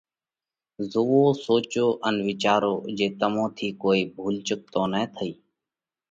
[0.91, 5.31] زوئو، سوچو ان وِيچارو جي تمون ٿِي ڪوئي ڀُول چُڪ تو نه ٿيتئِي!